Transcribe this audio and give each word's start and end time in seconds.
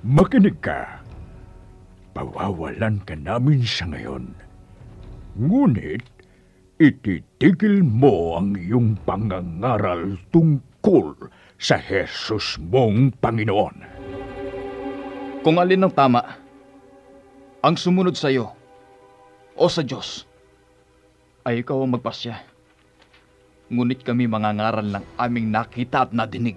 Makinig 0.00 0.64
ka. 0.64 1.04
Pawawalan 2.16 3.04
ka 3.04 3.12
namin 3.20 3.60
sa 3.60 3.84
ngayon. 3.84 4.32
Ngunit, 5.36 6.00
ititigil 6.80 7.84
mo 7.84 8.40
ang 8.40 8.56
iyong 8.56 8.96
pangangaral 9.04 10.16
tungkol 10.32 11.28
sa 11.60 11.76
Jesus 11.76 12.56
mong 12.56 13.12
Panginoon. 13.20 13.76
Kung 15.44 15.60
alin 15.60 15.84
ang 15.84 15.92
tama, 15.92 16.24
ang 17.60 17.76
sumunod 17.76 18.16
sa 18.16 18.32
iyo 18.32 18.56
o 19.52 19.68
sa 19.68 19.84
Diyos, 19.84 20.24
ay 21.44 21.60
ikaw 21.60 21.76
ang 21.76 22.00
magpasya. 22.00 22.40
Ngunit 23.68 24.00
kami 24.00 24.24
mangangaral 24.24 24.88
ng 24.88 25.04
aming 25.20 25.52
nakita 25.52 26.08
at 26.08 26.16
nadinig. 26.16 26.56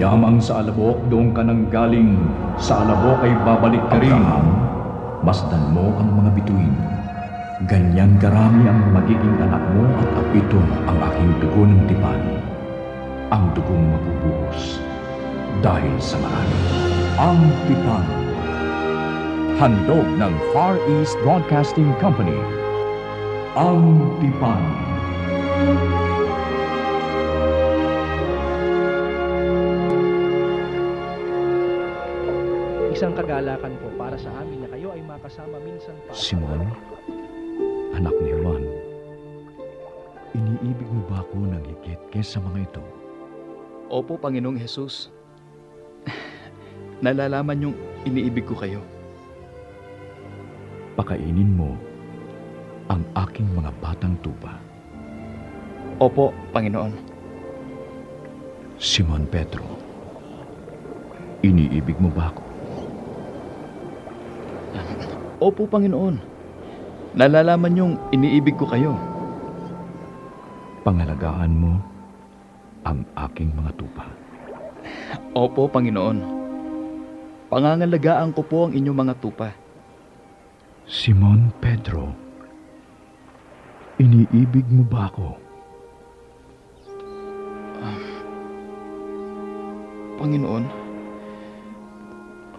Yamang 0.00 0.40
sa 0.40 0.64
alabok 0.64 0.96
doon 1.12 1.36
ka 1.36 1.44
nang 1.44 1.68
galing, 1.68 2.16
sa 2.56 2.80
alabok 2.80 3.20
ay 3.20 3.36
babalik 3.44 3.84
ka 3.92 4.00
rin. 4.00 4.16
Masdan 5.20 5.76
mo 5.76 5.92
ang 6.00 6.16
mga 6.16 6.40
bituin. 6.40 6.72
Ganyan 7.68 8.16
karami 8.16 8.64
ang 8.64 8.80
magiging 8.96 9.36
anak 9.44 9.60
mo 9.76 9.84
at 10.00 10.08
apito 10.24 10.56
ang 10.88 10.96
aking 11.04 11.30
dugo 11.44 11.68
ng 11.68 11.84
tipan. 11.84 12.20
Ang 13.28 13.52
dugong 13.52 13.92
mabubuhos 13.92 14.80
dahil 15.60 15.92
sa 16.00 16.16
marami. 16.16 16.56
Ang 17.20 17.40
tipan. 17.68 18.06
Handog 19.60 20.08
ng 20.16 20.34
Far 20.56 20.80
East 20.96 21.12
Broadcasting 21.20 21.92
Company. 22.00 22.40
Ang 23.52 24.00
tipan. 24.24 24.89
Kagalakan 33.40 33.72
po 33.80 33.88
para 33.96 34.20
sa 34.20 34.28
amin 34.44 34.60
na 34.60 34.68
kayo 34.68 34.92
ay 34.92 35.00
makasama 35.00 35.56
minsan 35.64 35.96
pa. 36.04 36.12
Simon, 36.12 36.60
anak 37.96 38.12
ni 38.20 38.36
Juan, 38.36 38.68
iniibig 40.36 40.84
mo 40.92 41.00
ba 41.08 41.24
ako 41.24 41.48
ng 41.48 41.64
higit 41.64 41.96
kesa 42.12 42.36
mga 42.36 42.68
ito? 42.68 42.84
Opo, 43.88 44.20
Panginoong 44.20 44.60
Jesus. 44.60 45.08
Nalalaman 47.00 47.56
niyong 47.56 47.76
iniibig 48.04 48.44
ko 48.44 48.60
kayo. 48.60 48.84
Pakainin 51.00 51.56
mo 51.56 51.80
ang 52.92 53.00
aking 53.24 53.48
mga 53.56 53.72
batang 53.80 54.20
tupa. 54.20 54.60
Opo, 55.96 56.28
Panginoon. 56.52 56.92
Simon 58.76 59.24
Pedro, 59.32 59.64
iniibig 61.40 61.96
mo 61.96 62.12
ba 62.12 62.28
ako? 62.28 62.49
Opo, 65.40 65.64
Panginoon. 65.64 66.20
Nalalaman 67.16 67.72
niyong 67.72 67.94
iniibig 68.12 68.60
ko 68.60 68.68
kayo. 68.68 68.92
Pangalagaan 70.84 71.52
mo 71.56 71.80
ang 72.84 73.02
aking 73.16 73.48
mga 73.56 73.72
tupa. 73.80 74.04
Opo, 75.32 75.64
Panginoon. 75.66 76.18
Pangangalagaan 77.48 78.36
ko 78.36 78.44
po 78.44 78.58
ang 78.68 78.76
inyong 78.76 78.98
mga 79.00 79.14
tupa. 79.18 79.48
Simon 80.84 81.48
Pedro, 81.58 82.12
iniibig 83.96 84.68
mo 84.68 84.84
ba 84.84 85.08
ako? 85.08 85.50
Panginoon, 90.20 90.64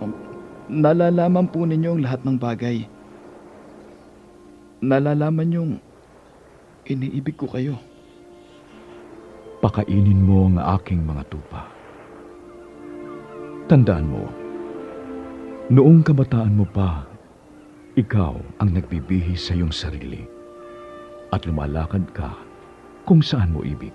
um, 0.01 0.30
nalalaman 0.71 1.51
po 1.51 1.67
ninyo 1.67 1.99
ang 1.99 2.01
lahat 2.07 2.23
ng 2.23 2.39
bagay. 2.39 2.87
Nalalaman 4.79 5.47
niyong 5.51 5.73
iniibig 6.87 7.35
ko 7.35 7.51
kayo. 7.51 7.75
Pakainin 9.59 10.23
mo 10.23 10.47
ang 10.47 10.57
aking 10.79 11.03
mga 11.03 11.27
tupa. 11.27 11.67
Tandaan 13.67 14.07
mo, 14.09 14.25
noong 15.69 16.01
kabataan 16.01 16.55
mo 16.55 16.65
pa, 16.65 17.05
ikaw 17.93 18.33
ang 18.57 18.69
nagbibihis 18.71 19.51
sa 19.51 19.53
iyong 19.53 19.75
sarili 19.75 20.23
at 21.29 21.45
lumalakad 21.45 22.07
ka 22.15 22.31
kung 23.05 23.21
saan 23.21 23.53
mo 23.53 23.61
ibig. 23.61 23.93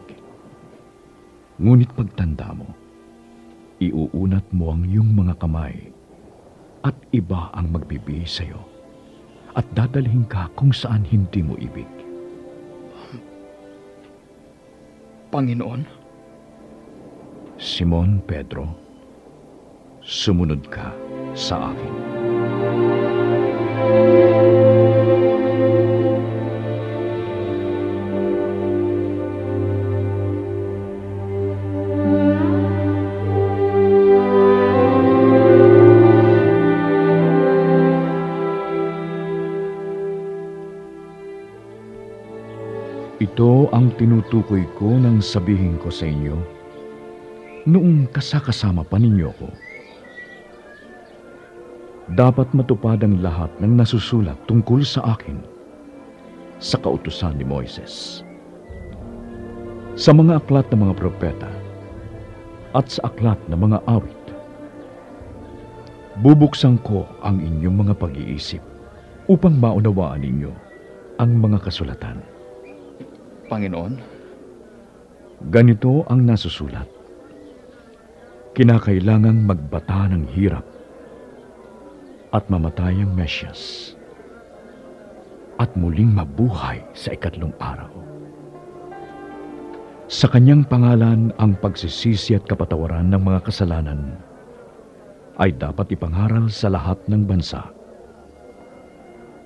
Ngunit 1.56 1.88
pagtanda 1.96 2.52
mo, 2.52 2.68
iuunat 3.80 4.44
mo 4.52 4.76
ang 4.76 4.86
iyong 4.86 5.10
mga 5.12 5.34
kamay 5.40 5.95
at 6.86 6.94
iba 7.10 7.50
ang 7.50 7.74
magbibihis 7.74 8.38
sa 8.38 8.46
iyo 8.46 8.62
at 9.58 9.66
dadalhin 9.74 10.22
ka 10.30 10.46
kung 10.54 10.70
saan 10.70 11.02
hindi 11.02 11.42
mo 11.42 11.58
ibig. 11.58 11.88
Panginoon, 15.32 15.82
Simon 17.58 18.22
Pedro, 18.22 18.68
sumunod 20.04 20.62
ka 20.70 20.94
sa 21.34 21.72
akin. 21.72 21.94
Ito 43.36 43.68
ang 43.68 43.92
tinutukoy 44.00 44.64
ko 44.80 44.96
nang 44.96 45.20
sabihin 45.20 45.76
ko 45.76 45.92
sa 45.92 46.08
inyo 46.08 46.40
noong 47.68 48.08
kasakasama 48.08 48.80
pa 48.80 48.96
ninyo 48.96 49.28
ko. 49.36 49.52
Dapat 52.16 52.56
matupad 52.56 52.96
ang 53.04 53.20
lahat 53.20 53.52
ng 53.60 53.76
nasusulat 53.76 54.40
tungkol 54.48 54.80
sa 54.88 55.12
akin 55.12 55.44
sa 56.64 56.80
kautusan 56.80 57.36
ni 57.36 57.44
Moises. 57.44 58.24
Sa 60.00 60.16
mga 60.16 60.40
aklat 60.40 60.72
ng 60.72 60.88
mga 60.88 60.96
propeta 60.96 61.52
at 62.72 62.88
sa 62.88 63.04
aklat 63.04 63.36
ng 63.52 63.60
mga 63.68 63.84
awit. 63.84 64.24
Bubuksan 66.24 66.80
ko 66.80 67.04
ang 67.20 67.44
inyong 67.44 67.84
mga 67.84 68.00
pag-iisip 68.00 68.64
upang 69.28 69.60
maunawaan 69.60 70.24
ninyo 70.24 70.56
ang 71.20 71.36
mga 71.36 71.60
kasulatan. 71.60 72.35
Panginoon, 73.46 74.16
Ganito 75.36 76.00
ang 76.08 76.24
nasusulat. 76.24 76.88
Kinakailangang 78.56 79.44
magbata 79.44 80.08
ng 80.08 80.24
hirap 80.32 80.64
at 82.32 82.48
mamatay 82.48 83.04
ang 83.04 83.12
Mesyas 83.12 83.92
at 85.60 85.68
muling 85.76 86.08
mabuhay 86.08 86.80
sa 86.96 87.12
ikatlong 87.12 87.52
araw. 87.60 87.92
Sa 90.08 90.24
kanyang 90.32 90.64
pangalan 90.64 91.36
ang 91.36 91.52
pagsisisi 91.60 92.32
at 92.32 92.48
kapatawaran 92.48 93.12
ng 93.12 93.20
mga 93.20 93.40
kasalanan 93.52 94.16
ay 95.36 95.52
dapat 95.52 95.92
ipangaral 95.92 96.48
sa 96.48 96.72
lahat 96.72 96.96
ng 97.12 97.28
bansa. 97.28 97.60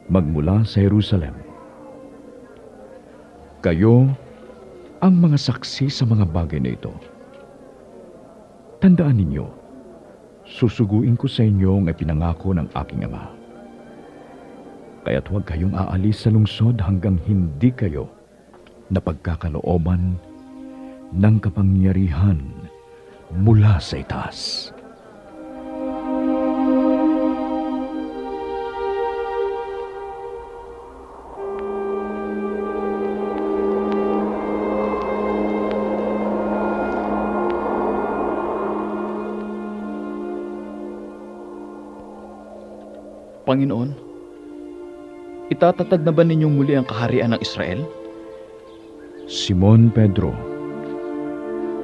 Magmula 0.07 0.63
sa 0.63 0.87
Jerusalem, 0.87 1.50
kayo 3.61 4.09
ang 5.05 5.15
mga 5.21 5.37
saksi 5.37 5.93
sa 5.93 6.09
mga 6.09 6.25
bagay 6.29 6.61
na 6.61 6.73
ito. 6.73 6.93
Tandaan 8.81 9.21
ninyo, 9.21 9.45
susuguin 10.49 11.17
ko 11.21 11.29
sa 11.29 11.45
inyo 11.45 11.85
ang 11.85 11.87
ipinangako 11.93 12.57
ng 12.57 12.73
aking 12.73 13.05
ama. 13.05 13.29
Kaya't 15.05 15.29
huwag 15.29 15.45
kayong 15.49 15.77
aalis 15.77 16.25
sa 16.25 16.33
lungsod 16.33 16.81
hanggang 16.81 17.21
hindi 17.29 17.73
kayo 17.73 18.09
napagkakalooban 18.89 20.17
ng 21.13 21.37
kapangyarihan 21.41 22.41
mula 23.33 23.77
sa 23.81 24.01
itaas. 24.01 24.73
Panginoon, 43.51 43.91
itatatag 45.51 46.07
na 46.07 46.15
ba 46.15 46.23
ninyong 46.23 46.55
muli 46.55 46.79
ang 46.79 46.87
kaharian 46.87 47.35
ng 47.35 47.43
Israel? 47.43 47.83
Simon 49.27 49.91
Pedro, 49.91 50.31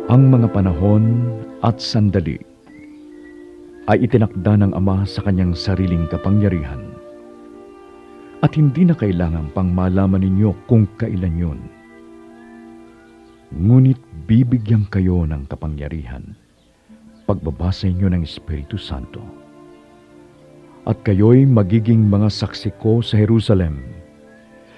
Ang 0.07 0.31
mga 0.31 0.55
panahon 0.55 1.27
at 1.67 1.83
sandali 1.83 2.39
ay 3.91 4.07
itinakda 4.07 4.63
ng 4.63 4.79
Ama 4.79 5.03
sa 5.11 5.27
kanyang 5.27 5.59
sariling 5.59 6.07
kapangyarihan. 6.07 6.87
At 8.47 8.55
hindi 8.55 8.87
na 8.87 8.95
kailangan 8.95 9.51
pang 9.51 9.75
malaman 9.75 10.23
ninyo 10.23 10.71
kung 10.71 10.87
kailan 11.03 11.35
yun. 11.35 11.59
Ngunit 13.51 13.99
bibigyan 14.31 14.87
kayo 14.87 15.27
ng 15.27 15.51
kapangyarihan 15.51 16.31
pagbabasa 17.27 17.91
inyo 17.91 18.07
ng 18.07 18.23
Espiritu 18.23 18.79
Santo. 18.79 19.46
At 20.87 21.03
kayo'y 21.03 21.50
magiging 21.50 22.06
mga 22.06 22.31
saksi 22.31 22.79
ko 22.79 23.03
sa 23.03 23.19
Jerusalem, 23.19 23.83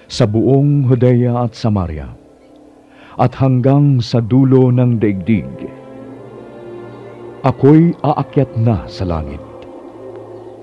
sa 0.09 0.25
buong 0.25 0.89
Judea 0.89 1.45
at 1.45 1.53
Samaria, 1.53 2.09
at 3.21 3.37
hanggang 3.37 4.01
sa 4.01 4.17
dulo 4.17 4.73
ng 4.73 4.97
daigdig. 4.97 5.45
Ako'y 7.45 7.93
aakyat 8.01 8.51
na 8.57 8.89
sa 8.89 9.05
langit, 9.05 9.41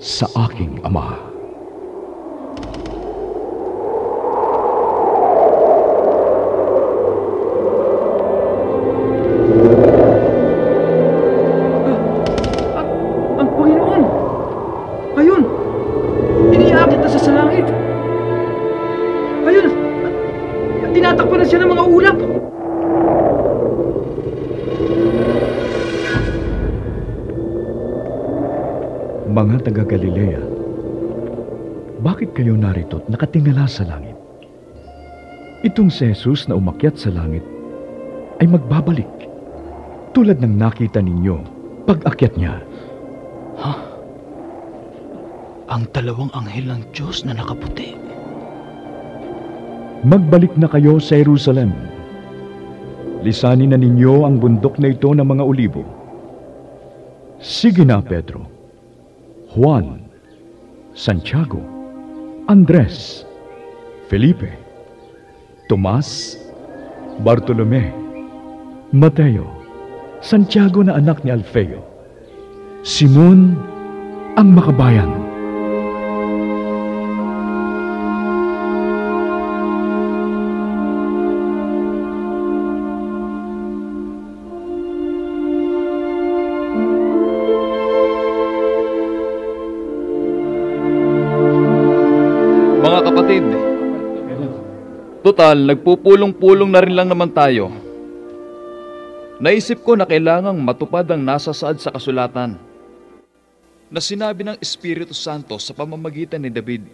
sa 0.03 0.27
aking 0.51 0.83
Ama. 0.83 1.26
Bakit 32.01 32.37
kayo 32.37 32.57
narito 32.57 33.01
at 33.01 33.07
nakatingala 33.09 33.65
sa 33.65 33.89
langit? 33.89 34.17
Itong 35.65 35.89
si 35.89 36.13
Jesus 36.13 36.47
na 36.47 36.57
umakyat 36.61 37.01
sa 37.01 37.09
langit 37.09 37.43
ay 38.41 38.47
magbabalik 38.47 39.09
tulad 40.13 40.41
ng 40.41 40.55
nakita 40.57 41.01
ninyo 41.01 41.37
pag-akyat 41.89 42.35
niya. 42.37 42.61
Ang 45.67 45.83
dalawang 45.91 46.31
anghel 46.37 46.71
ng 46.71 46.83
Diyos 46.95 47.27
na 47.27 47.35
nakaputi. 47.35 47.99
Magbalik 50.07 50.55
na 50.55 50.71
kayo 50.71 51.03
sa 51.03 51.19
Jerusalem. 51.19 51.75
Lisanin 53.27 53.75
na 53.75 53.79
ninyo 53.81 54.23
ang 54.23 54.39
bundok 54.39 54.79
na 54.79 54.93
ito 54.95 55.11
ng 55.11 55.27
mga 55.27 55.43
olibo. 55.43 55.83
Sige 57.43 57.83
na, 57.83 57.99
Pedro. 57.99 58.47
Juan, 59.57 60.07
Santiago, 60.95 61.76
Andres, 62.47 63.27
Felipe, 64.07 64.47
Tomas, 65.67 66.39
Bartolome, 67.19 67.91
Mateo, 68.95 69.51
Santiago 70.23 70.79
na 70.87 70.95
anak 70.95 71.27
ni 71.27 71.35
Alfeo, 71.35 71.83
Simon 72.87 73.59
ang 74.39 74.55
makabayan, 74.55 75.26
total, 95.37 95.69
nagpupulong-pulong 95.69 96.73
na 96.73 96.81
rin 96.81 96.97
lang 96.97 97.13
naman 97.13 97.29
tayo. 97.29 97.69
Naisip 99.37 99.85
ko 99.85 99.93
na 99.93 100.09
kailangang 100.09 100.57
matupad 100.57 101.05
ang 101.13 101.21
nasa 101.21 101.53
saad 101.53 101.77
sa 101.77 101.93
kasulatan 101.93 102.57
na 103.93 104.01
sinabi 104.01 104.49
ng 104.49 104.57
Espiritu 104.65 105.13
Santo 105.13 105.61
sa 105.61 105.77
pamamagitan 105.77 106.41
ni 106.41 106.49
David 106.49 106.89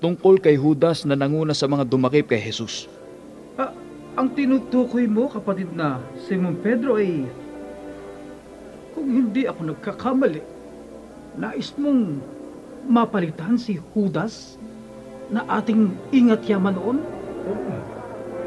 tungkol 0.00 0.40
kay 0.40 0.56
Judas 0.56 1.04
na 1.04 1.12
nanguna 1.12 1.52
sa 1.52 1.68
mga 1.68 1.84
dumakip 1.84 2.32
kay 2.32 2.40
Jesus. 2.40 2.88
Ah, 3.60 3.76
ang 4.16 4.32
tinutukoy 4.32 5.04
mo, 5.04 5.28
kapatid 5.28 5.68
na 5.76 6.00
Simon 6.16 6.56
Pedro 6.64 6.96
ay... 6.96 7.28
Kung 8.96 9.04
hindi 9.04 9.44
ako 9.44 9.76
nagkakamali, 9.76 10.40
nais 11.36 11.76
mong 11.76 12.24
mapalitan 12.88 13.60
si 13.60 13.76
Judas 13.92 14.56
na 15.28 15.44
ating 15.60 15.92
ingat 16.08 16.40
yaman 16.48 16.72
noon? 16.72 17.19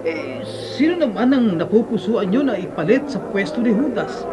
Eh, 0.04 0.44
sino 0.76 1.00
naman 1.00 1.32
ang 1.32 1.56
napupusuan 1.56 2.28
nyo 2.28 2.44
na 2.44 2.60
ipalit 2.60 3.08
sa 3.08 3.24
pwesto 3.24 3.64
ni 3.64 3.72
Judas? 3.72 4.28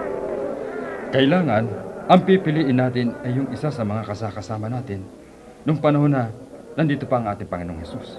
Kailangan, 1.14 1.64
ang 2.11 2.20
pipiliin 2.26 2.75
natin 2.75 3.14
ay 3.22 3.38
yung 3.38 3.50
isa 3.55 3.70
sa 3.70 3.87
mga 3.87 4.02
kasakasama 4.02 4.67
natin 4.67 5.06
nung 5.62 5.78
panahon 5.78 6.11
na 6.11 6.34
nandito 6.75 7.06
pa 7.06 7.22
ang 7.22 7.31
ating 7.31 7.46
Panginoong 7.46 7.81
Hesus. 7.87 8.19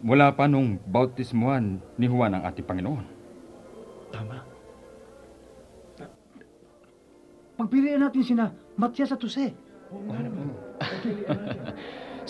Mula 0.00 0.32
pa 0.32 0.48
nung 0.48 0.80
bautismuhan 0.88 1.84
ni 2.00 2.06
Juan 2.08 2.32
ang 2.32 2.48
ating 2.48 2.64
Panginoon. 2.64 3.04
Tama. 4.08 4.40
Pagpiliin 7.58 8.00
natin 8.00 8.22
sina 8.22 8.54
Matias 8.78 9.10
at 9.10 9.20
Jose. 9.20 9.50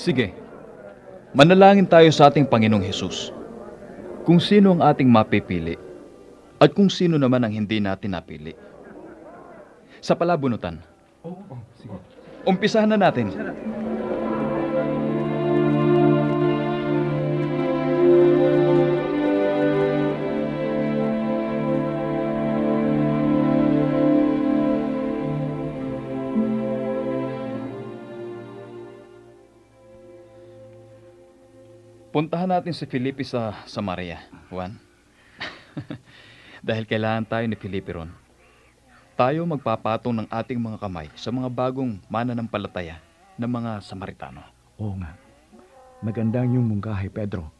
Sige, 0.08 0.32
manalangin 1.36 1.88
tayo 1.88 2.08
sa 2.12 2.32
ating 2.32 2.48
Panginoong 2.48 2.84
Jesus. 2.84 3.32
Kung 4.24 4.40
sino 4.40 4.76
ang 4.76 4.84
ating 4.84 5.08
mapipili 5.08 5.76
at 6.60 6.72
kung 6.76 6.92
sino 6.92 7.16
naman 7.16 7.44
ang 7.44 7.52
hindi 7.54 7.80
natin 7.80 8.12
napili. 8.12 8.52
Sa 9.98 10.14
palabunutan, 10.14 10.78
umpisahan 12.46 12.92
na 12.92 12.98
natin. 13.00 13.32
Puntahan 32.18 32.50
natin 32.50 32.74
si 32.74 32.82
Felipe 32.82 33.22
sa 33.22 33.62
Samaria, 33.62 34.18
Juan. 34.50 34.74
Dahil 36.66 36.82
kailangan 36.82 37.22
tayo 37.22 37.46
ni 37.46 37.54
Felipe 37.54 37.94
ron. 37.94 38.10
Tayo 39.14 39.46
magpapatong 39.46 40.10
ng 40.10 40.26
ating 40.26 40.58
mga 40.58 40.82
kamay 40.82 41.06
sa 41.14 41.30
mga 41.30 41.46
bagong 41.46 42.02
mananampalataya 42.10 42.98
ng 43.38 43.46
mga 43.46 43.78
Samaritano. 43.86 44.42
Oo 44.82 44.98
nga. 44.98 45.14
Maganda 46.02 46.42
ang 46.42 46.58
iyong 46.58 46.66
mungkahi, 46.66 47.06
Pedro. 47.06 47.54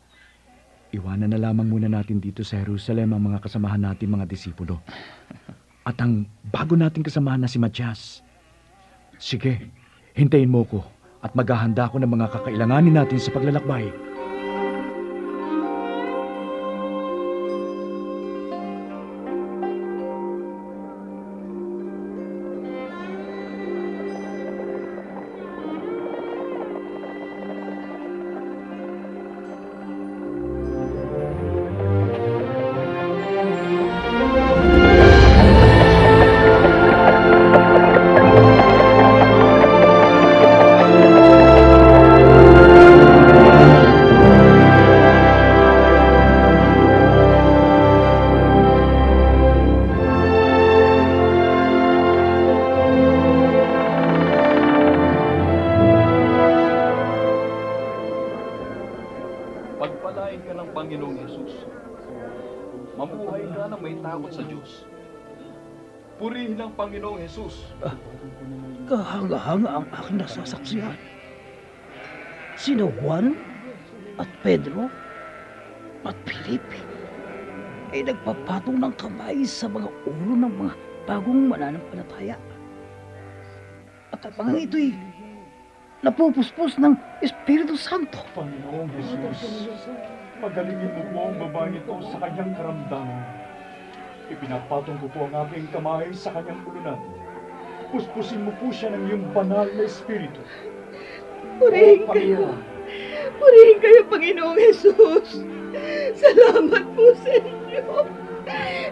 Iwanan 0.90 1.30
na 1.30 1.38
lamang 1.38 1.70
muna 1.70 1.86
natin 1.86 2.18
dito 2.18 2.42
sa 2.42 2.58
Jerusalem 2.58 3.14
ang 3.14 3.30
mga 3.30 3.38
kasamahan 3.38 3.86
natin 3.86 4.10
mga 4.10 4.26
disipulo. 4.26 4.82
At 5.86 6.02
ang 6.02 6.26
bago 6.50 6.74
nating 6.74 7.06
kasamahan 7.06 7.46
na 7.46 7.46
si 7.46 7.62
Matias. 7.62 8.26
Sige, 9.22 9.70
hintayin 10.18 10.50
mo 10.50 10.66
ko 10.66 10.82
at 11.22 11.30
maghahanda 11.38 11.86
ako 11.86 12.02
ng 12.02 12.10
mga 12.10 12.26
kakailanganin 12.34 12.98
natin 12.98 13.22
sa 13.22 13.30
paglalakbay. 13.30 14.07
Panginoong 66.78 67.18
Jesus. 67.26 67.74
Kahanga-hanga 68.86 69.82
ang 69.82 69.86
aking 69.98 70.22
nasasaksiyan. 70.22 70.94
Sina 72.54 72.86
Juan 73.02 73.34
at 74.22 74.30
Pedro 74.46 74.86
at 76.06 76.14
Felipe 76.22 76.78
ay 77.90 78.06
nagpapatong 78.06 78.78
ng 78.78 78.94
kamay 78.94 79.42
sa 79.42 79.66
mga 79.66 79.90
ulo 80.06 80.34
ng 80.38 80.54
mga 80.54 80.74
bagong 81.10 81.50
mananampalataya. 81.50 82.38
At 84.14 84.22
ang 84.22 84.34
mga 84.38 84.70
ito'y 84.70 84.94
napupuspos 86.06 86.78
ng 86.78 86.94
Espiritu 87.26 87.74
Santo. 87.74 88.22
Panginoong 88.38 88.86
Jesus, 88.94 89.50
pagalingin 90.38 90.94
mo 90.94 91.02
po 91.10 91.18
ang 91.26 91.36
babae 91.42 91.74
ito 91.74 91.94
sa 92.06 92.22
kanyang 92.22 92.54
karamdaman. 92.54 93.17
Ipinapatong 94.28 95.00
ko 95.00 95.06
po 95.08 95.18
ang 95.24 95.48
aking 95.48 95.72
kamay 95.72 96.12
sa 96.12 96.28
kanyang 96.36 96.60
ulunan. 96.68 97.00
Puspusin 97.88 98.44
mo 98.44 98.52
po 98.60 98.68
siya 98.68 98.92
ng 98.92 99.08
iyong 99.08 99.24
banal 99.32 99.64
na 99.72 99.88
espiritu. 99.88 100.44
Purihin 101.56 102.04
O 102.04 102.12
kayo. 102.12 102.36
Panginoon, 102.44 102.58
Purihin 103.40 103.78
kayo, 103.80 104.00
Panginoong 104.12 104.58
Jesus. 104.60 105.26
Salamat 106.20 106.84
po 106.92 107.04
sa 107.24 107.32
inyo. 107.40 107.84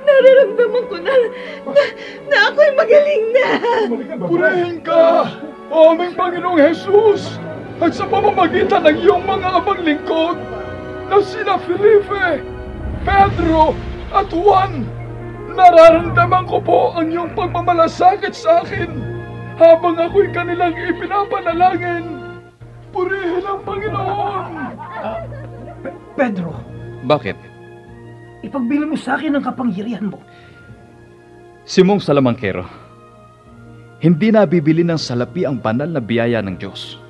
Nararamdaman 0.09 0.85
ko 0.88 0.97
na, 1.05 1.14
na, 1.69 1.83
na 2.33 2.37
ako'y 2.49 2.73
magaling 2.73 3.26
na. 3.37 3.49
Purihin 4.25 4.78
ka, 4.81 5.28
aming 5.69 6.16
Panginoong 6.16 6.61
Jesus, 6.61 7.37
at 7.85 7.93
sa 7.93 8.09
pamamagitan 8.09 8.88
ng 8.88 8.97
iyong 9.05 9.25
mga 9.28 9.49
abang 9.61 9.85
lingkod 9.85 10.40
na 11.12 11.21
sina 11.21 11.61
Felipe, 11.61 12.40
Pedro, 13.05 13.76
at 14.16 14.33
Juan. 14.33 14.88
Nararamdaman 15.56 16.44
ko 16.44 16.60
po 16.60 16.78
ang 16.92 17.08
iyong 17.08 17.32
pagmamalasakit 17.32 18.36
sa 18.36 18.60
akin 18.60 18.92
habang 19.56 19.96
ako'y 19.96 20.28
kanilang 20.36 20.76
ipinapanalangin. 20.76 22.04
Purihin 22.92 23.44
ang 23.44 23.60
Panginoon! 23.64 24.52
Pe- 25.80 25.96
Pedro, 26.12 26.52
Bakit? 27.08 27.36
ipagbili 28.44 28.84
mo 28.86 28.94
sa 28.94 29.16
akin 29.18 29.36
ang 29.36 29.44
kapangyarihan 29.44 30.12
mo. 30.12 30.20
Simong 31.66 31.98
Salamangkero, 31.98 32.62
hindi 33.98 34.30
na 34.30 34.46
bibili 34.46 34.86
ng 34.86 35.00
salapi 35.00 35.42
ang 35.48 35.58
banal 35.58 35.90
na 35.90 35.98
biyaya 35.98 36.38
ng 36.44 36.54
Diyos. 36.60 37.00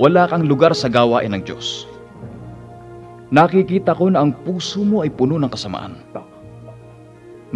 Wala 0.00 0.24
kang 0.30 0.46
lugar 0.48 0.72
sa 0.72 0.88
gawain 0.88 1.36
ng 1.36 1.42
Diyos. 1.44 1.84
Nakikita 3.28 3.92
ko 3.92 4.08
na 4.08 4.22
ang 4.22 4.32
puso 4.46 4.86
mo 4.86 5.02
ay 5.02 5.10
puno 5.10 5.36
ng 5.36 5.50
kasamaan. 5.50 5.98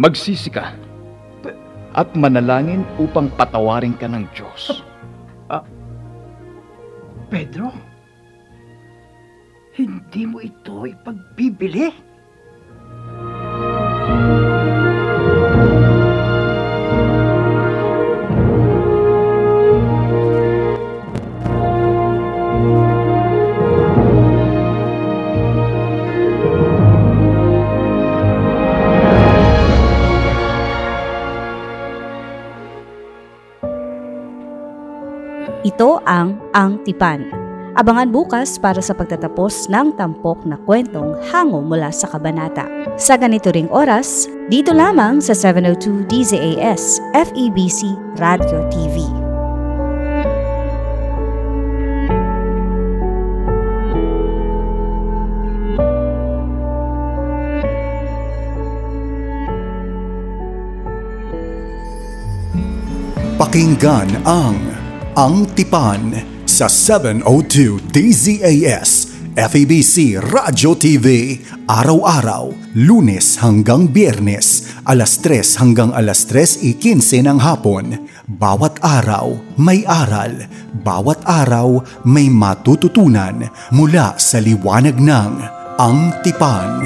Magsisi 0.01 0.49
ka 0.49 0.73
at 1.93 2.09
manalangin 2.17 2.81
upang 2.97 3.29
patawarin 3.37 3.93
ka 3.93 4.09
ng 4.09 4.25
Diyos. 4.33 4.81
Pedro, 7.29 7.69
hindi 9.77 10.25
mo 10.25 10.41
ito 10.41 10.89
ipagbibili. 10.89 12.10
Ang 36.51 36.79
Tipan. 36.83 37.41
Abangan 37.71 38.11
bukas 38.11 38.59
para 38.59 38.83
sa 38.83 38.91
pagtatapos 38.91 39.71
ng 39.71 39.95
tampok 39.95 40.43
na 40.43 40.59
kwentong 40.67 41.15
hango 41.31 41.63
mula 41.63 41.87
sa 41.87 42.11
kabanata. 42.11 42.67
Sa 42.99 43.15
ganito 43.15 43.47
ring 43.47 43.71
oras, 43.71 44.27
dito 44.51 44.75
lamang 44.75 45.23
sa 45.23 45.31
702 45.31 46.03
DZAS 46.11 46.99
FEBC 47.15 47.95
Radio 48.19 48.67
TV. 48.67 48.99
Pakinggan 63.39 64.21
ang 64.27 64.59
Ang 65.15 65.43
Tipan 65.55 66.40
sa 66.51 66.67
702 66.67 67.79
DZAS 67.95 68.91
FEBC 69.39 70.19
Radio 70.19 70.75
TV 70.75 71.39
araw-araw, 71.63 72.51
lunes 72.75 73.39
hanggang 73.39 73.87
biyernes, 73.87 74.75
alas 74.83 75.15
3 75.23 75.63
hanggang 75.63 75.95
alas 75.95 76.27
3.15 76.27 77.23
ng 77.23 77.39
hapon. 77.39 78.03
Bawat 78.27 78.83
araw 78.83 79.31
may 79.55 79.87
aral, 79.87 80.43
bawat 80.83 81.23
araw 81.23 81.79
may 82.03 82.27
matututunan 82.27 83.47
mula 83.71 84.19
sa 84.19 84.43
liwanag 84.43 84.99
ng 84.99 85.31
Ang 85.79 86.11
Tipan. 86.19 86.83